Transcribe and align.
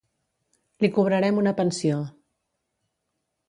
Li 0.85 0.89
cobrarem 0.95 1.39
una 1.43 1.55
pensió. 1.61 2.03